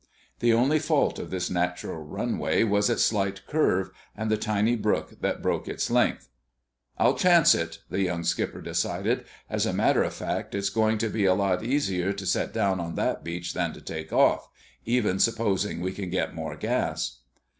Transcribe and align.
The 0.39 0.51
only 0.51 0.79
fault 0.79 1.19
of 1.19 1.29
this 1.29 1.51
natural 1.51 2.01
runway 2.01 2.63
was 2.63 2.89
its 2.89 3.03
slight 3.03 3.45
curve, 3.45 3.91
and 4.17 4.31
the 4.31 4.35
tiny 4.35 4.75
brook 4.75 5.19
that 5.21 5.43
broke 5.43 5.67
its 5.67 5.91
length. 5.91 6.27
"I'll 6.97 7.13
chance 7.13 7.53
it," 7.53 7.83
the 7.91 8.01
young 8.01 8.23
skipper 8.23 8.61
decided. 8.61 9.25
"As 9.47 9.67
a 9.67 9.73
matter 9.73 10.01
of 10.01 10.15
fact, 10.15 10.55
it's 10.55 10.69
going 10.71 10.97
to 10.97 11.09
be 11.09 11.25
a 11.25 11.35
lot 11.35 11.63
easier 11.63 12.13
to 12.13 12.25
set 12.25 12.51
down 12.51 12.79
on 12.79 12.95
that 12.95 13.23
beach 13.23 13.53
than 13.53 13.73
to 13.73 13.81
take 13.81 14.11
off—even 14.11 15.19
supposing 15.19 15.81
we 15.81 15.91
can 15.91 16.09
get 16.09 16.33
more 16.33 16.55
gas." 16.55 17.19